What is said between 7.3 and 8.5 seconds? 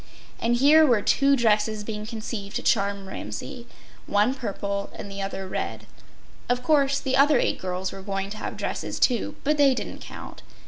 eight girls were going to